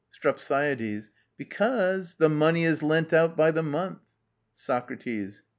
STREPSIADES. 0.09 1.11
Because 1.37 2.17
money 2.19 2.63
is 2.65 2.81
lent 2.81 3.09
by 3.37 3.51
the 3.51 3.61
month. 3.61 3.99
SOCRATES. 4.55 5.43